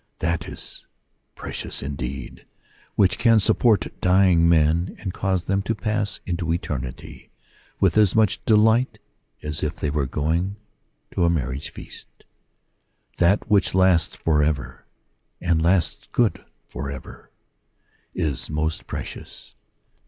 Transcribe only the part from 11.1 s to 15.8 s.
to a marriage feast. That which lasts for ever, and